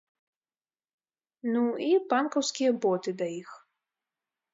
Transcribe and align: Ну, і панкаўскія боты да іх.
Ну, 1.55 1.61
і 1.87 1.89
панкаўскія 2.13 2.71
боты 2.87 3.09
да 3.21 3.27
іх. 3.41 3.49